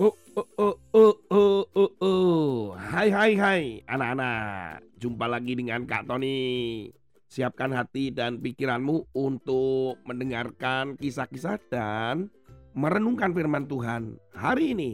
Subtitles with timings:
[0.00, 2.72] Oh, oh, oh, oh, oh, oh, oh.
[2.72, 4.80] Hai, hai, hai, anak-anak.
[4.96, 6.88] Jumpa lagi dengan Kak Tony.
[7.28, 12.32] Siapkan hati dan pikiranmu untuk mendengarkan kisah-kisah dan
[12.72, 14.90] merenungkan firman Tuhan hari ini.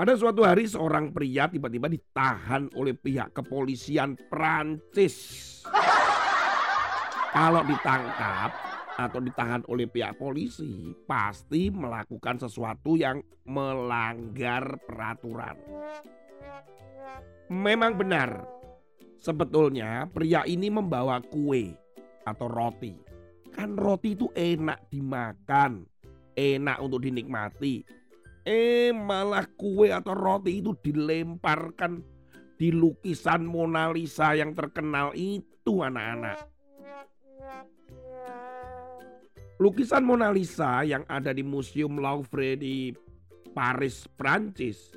[0.00, 5.60] Pada suatu hari seorang pria tiba-tiba ditahan oleh pihak kepolisian Prancis.
[7.36, 15.56] Kalau ditangkap atau ditahan oleh pihak polisi, pasti melakukan sesuatu yang melanggar peraturan.
[17.52, 18.42] Memang benar,
[19.20, 21.76] sebetulnya pria ini membawa kue
[22.24, 22.96] atau roti.
[23.52, 25.84] Kan roti itu enak dimakan,
[26.34, 27.84] enak untuk dinikmati.
[28.46, 32.00] Eh malah kue atau roti itu dilemparkan
[32.56, 36.40] di lukisan Mona Lisa yang terkenal itu anak-anak.
[39.56, 42.92] Lukisan Mona Lisa yang ada di Museum Louvre di
[43.56, 44.92] Paris, Prancis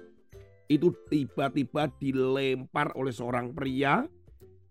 [0.68, 4.04] itu tiba-tiba dilempar oleh seorang pria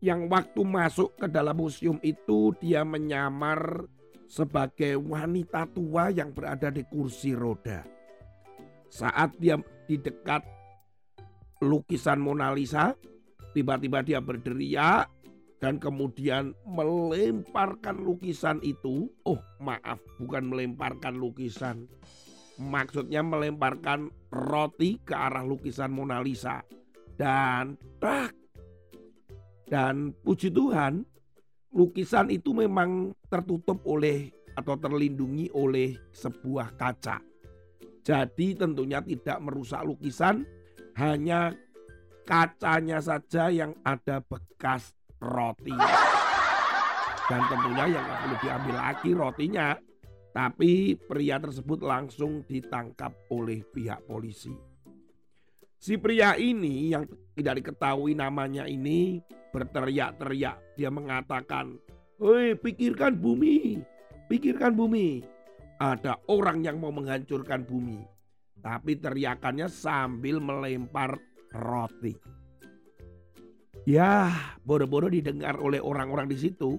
[0.04, 3.88] yang waktu masuk ke dalam museum itu dia menyamar
[4.28, 7.82] sebagai wanita tua yang berada di kursi roda.
[8.92, 9.56] Saat dia
[9.88, 10.44] di dekat
[11.64, 12.92] lukisan Mona Lisa,
[13.56, 15.17] tiba-tiba dia berderiak
[15.58, 19.10] dan kemudian melemparkan lukisan itu.
[19.26, 21.90] Oh, maaf, bukan melemparkan lukisan.
[22.58, 26.62] Maksudnya melemparkan roti ke arah lukisan Mona Lisa.
[27.18, 28.34] Dan tak.
[29.66, 31.02] Dan puji Tuhan,
[31.74, 37.22] lukisan itu memang tertutup oleh atau terlindungi oleh sebuah kaca.
[38.02, 40.42] Jadi tentunya tidak merusak lukisan,
[40.96, 41.52] hanya
[42.24, 45.74] kacanya saja yang ada bekas roti.
[47.28, 49.68] Dan tentunya yang nggak perlu diambil lagi rotinya.
[50.28, 54.54] Tapi pria tersebut langsung ditangkap oleh pihak polisi.
[55.78, 57.06] Si pria ini yang
[57.38, 59.22] tidak diketahui namanya ini
[59.54, 60.78] berteriak-teriak.
[60.78, 61.78] Dia mengatakan,
[62.18, 63.78] Hei pikirkan bumi,
[64.26, 65.22] pikirkan bumi.
[65.78, 68.02] Ada orang yang mau menghancurkan bumi.
[68.58, 71.14] Tapi teriakannya sambil melempar
[71.54, 72.37] roti.
[73.88, 74.36] Ya,
[74.68, 76.76] bodoh-bodoh didengar oleh orang-orang di situ.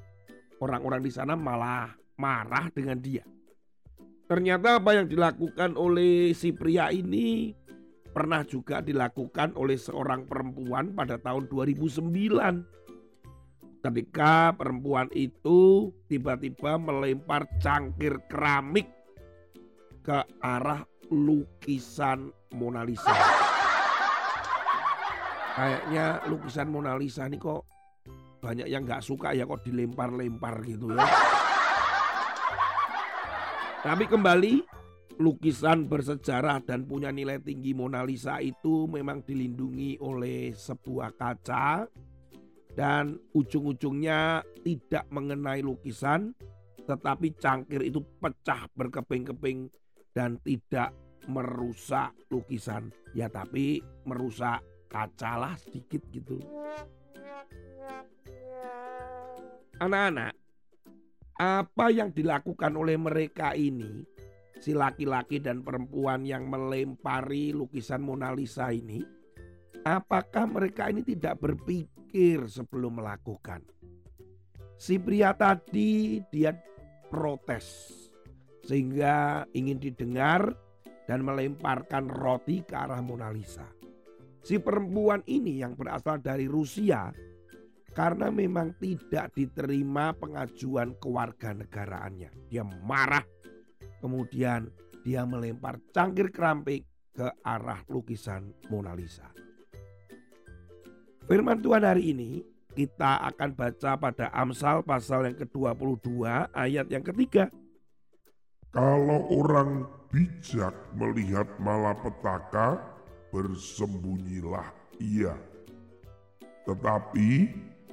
[0.62, 1.90] Orang-orang di sana malah
[2.22, 3.26] marah dengan dia.
[4.30, 7.50] Ternyata apa yang dilakukan oleh si pria ini
[8.14, 13.82] pernah juga dilakukan oleh seorang perempuan pada tahun 2009.
[13.82, 18.86] Ketika perempuan itu tiba-tiba melempar cangkir keramik
[20.06, 23.49] ke arah lukisan Mona Lisa.
[25.60, 27.68] Kayaknya lukisan Mona Lisa ini kok
[28.40, 31.04] banyak yang nggak suka ya kok dilempar-lempar gitu ya.
[33.84, 34.64] Tapi kembali
[35.20, 41.84] lukisan bersejarah dan punya nilai tinggi Mona Lisa itu memang dilindungi oleh sebuah kaca
[42.72, 46.32] dan ujung-ujungnya tidak mengenai lukisan
[46.88, 49.68] tetapi cangkir itu pecah berkeping-keping
[50.16, 50.96] dan tidak
[51.28, 56.42] merusak lukisan ya tapi merusak kaca lah sedikit gitu
[59.80, 60.34] anak-anak
[61.40, 64.04] apa yang dilakukan oleh mereka ini
[64.60, 69.00] si laki-laki dan perempuan yang melempari lukisan Mona Lisa ini
[69.88, 73.64] apakah mereka ini tidak berpikir sebelum melakukan
[74.76, 76.52] si pria tadi dia
[77.08, 77.96] protes
[78.68, 80.54] sehingga ingin didengar
[81.10, 83.66] dan melemparkan roti ke arah Mona Lisa.
[84.40, 87.12] Si perempuan ini yang berasal dari Rusia
[87.92, 92.48] karena memang tidak diterima pengajuan kewarganegaraannya.
[92.48, 93.26] Dia marah,
[94.00, 94.72] kemudian
[95.04, 99.28] dia melempar cangkir keramik ke arah lukisan Mona Lisa.
[101.28, 102.42] Firman Tuhan hari ini
[102.74, 106.26] kita akan baca pada Amsal pasal yang ke-22
[106.56, 107.52] ayat yang ketiga.
[108.70, 112.78] Kalau orang bijak melihat malapetaka,
[113.30, 114.70] bersembunyilah
[115.02, 115.34] ia.
[116.66, 117.30] Tetapi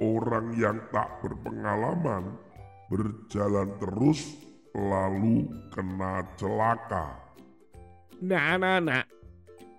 [0.01, 2.37] orang yang tak berpengalaman
[2.87, 4.37] berjalan terus
[4.77, 7.17] lalu kena celaka.
[8.21, 9.05] Nah, nah.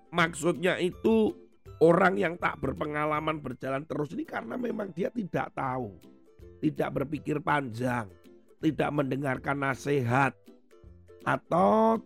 [0.08, 1.36] Maksudnya itu
[1.84, 6.00] orang yang tak berpengalaman berjalan terus ini karena memang dia tidak tahu.
[6.58, 8.08] Tidak berpikir panjang.
[8.58, 10.34] Tidak mendengarkan nasihat
[11.22, 12.00] atau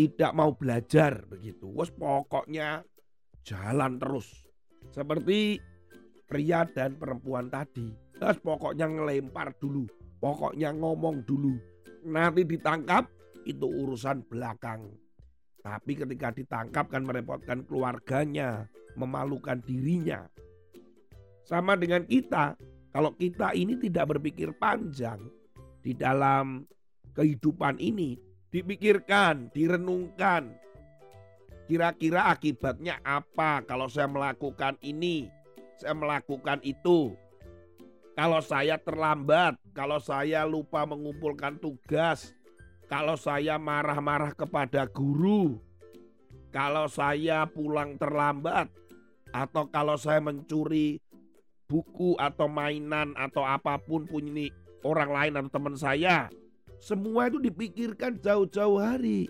[0.00, 1.68] tidak mau belajar begitu.
[1.76, 2.80] Wes pokoknya
[3.44, 4.48] jalan terus.
[4.88, 5.60] Seperti
[6.24, 7.92] pria dan perempuan tadi.
[8.16, 9.84] Terus pokoknya ngelempar dulu.
[10.16, 11.52] Pokoknya ngomong dulu.
[12.08, 13.12] Nanti ditangkap,
[13.44, 14.88] itu urusan belakang.
[15.60, 18.64] Tapi ketika ditangkap kan merepotkan keluarganya,
[18.96, 20.24] memalukan dirinya.
[21.44, 22.56] Sama dengan kita,
[22.88, 25.20] kalau kita ini tidak berpikir panjang
[25.84, 26.64] di dalam
[27.12, 28.16] kehidupan ini,
[28.50, 30.54] dipikirkan, direnungkan.
[31.70, 35.30] Kira-kira akibatnya apa kalau saya melakukan ini,
[35.78, 37.14] saya melakukan itu.
[38.18, 42.34] Kalau saya terlambat, kalau saya lupa mengumpulkan tugas,
[42.90, 45.62] kalau saya marah-marah kepada guru,
[46.50, 48.66] kalau saya pulang terlambat,
[49.30, 50.98] atau kalau saya mencuri
[51.70, 54.50] buku atau mainan atau apa pun pun ini
[54.82, 56.26] orang lain atau teman saya,
[56.80, 59.28] semua itu dipikirkan jauh-jauh hari.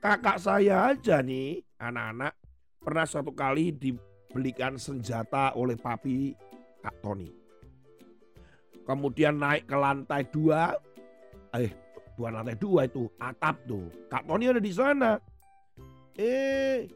[0.00, 2.32] Kakak saya aja nih, anak-anak,
[2.80, 6.32] pernah satu kali dibelikan senjata oleh papi
[6.80, 7.28] Kak Tony.
[8.84, 10.76] Kemudian naik ke lantai dua,
[11.56, 11.72] eh
[12.16, 13.88] bukan lantai dua itu atap tuh.
[14.08, 15.20] Kak Tony ada di sana.
[16.16, 16.88] Eh,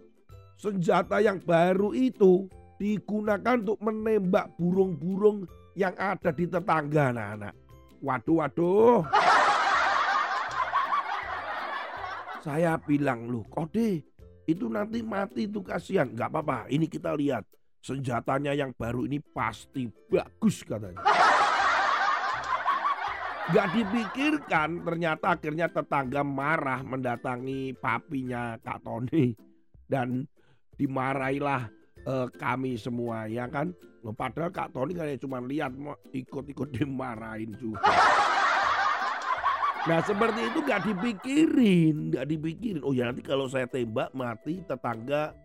[0.57, 7.55] senjata yang baru itu digunakan untuk menembak burung-burung yang ada di tetangga anak-anak.
[7.99, 9.01] Waduh, waduh.
[12.39, 14.03] Saya bilang, loh kode
[14.49, 16.09] itu nanti mati itu kasihan.
[16.15, 17.45] Gak apa-apa, ini kita lihat.
[17.79, 20.99] Senjatanya yang baru ini pasti bagus katanya.
[23.49, 29.33] Gak dipikirkan ternyata akhirnya tetangga marah mendatangi papinya Kak Tony.
[29.89, 30.27] Dan
[30.75, 31.71] dimarahilah
[32.05, 33.73] uh, kami semua ya kan.
[34.05, 35.73] Padahal Kak Tony kan cuma lihat
[36.13, 37.83] ikut-ikut dimarahin juga.
[39.87, 42.83] Nah seperti itu gak dipikirin, gak dipikirin.
[42.83, 45.37] Oh ya nanti kalau saya tembak mati tetangga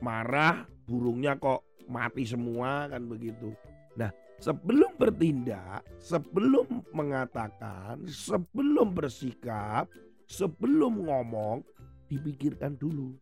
[0.00, 3.52] marah, burungnya kok mati semua kan begitu.
[3.98, 4.08] Nah
[4.40, 9.90] sebelum bertindak, sebelum mengatakan, sebelum bersikap,
[10.24, 11.60] sebelum ngomong,
[12.08, 13.12] dipikirkan dulu.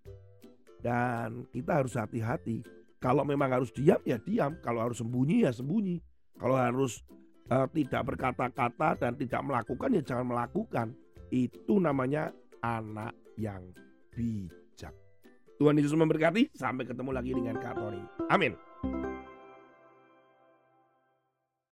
[0.79, 2.63] Dan kita harus hati-hati.
[3.03, 5.99] Kalau memang harus diam ya diam, kalau harus sembunyi ya sembunyi.
[6.37, 7.03] Kalau harus
[7.51, 10.87] uh, tidak berkata-kata dan tidak melakukan ya jangan melakukan.
[11.31, 12.31] Itu namanya
[12.63, 13.63] anak yang
[14.15, 14.95] bijak.
[15.57, 16.53] Tuhan Yesus memberkati.
[16.53, 18.03] Sampai ketemu lagi dengan Kak Tony.
[18.29, 18.53] Amin.